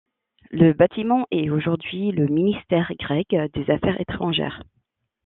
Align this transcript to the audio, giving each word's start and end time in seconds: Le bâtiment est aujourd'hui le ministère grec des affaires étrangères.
Le 0.49 0.73
bâtiment 0.73 1.27
est 1.29 1.51
aujourd'hui 1.51 2.09
le 2.11 2.25
ministère 2.25 2.91
grec 2.97 3.35
des 3.53 3.69
affaires 3.69 4.01
étrangères. 4.01 4.63